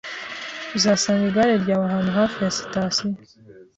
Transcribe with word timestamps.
Uzasanga 0.77 1.23
igare 1.29 1.53
ryawe 1.63 1.83
ahantu 1.87 2.11
hafi 2.19 2.37
ya 2.43 2.51
sitasiyo 2.59 3.15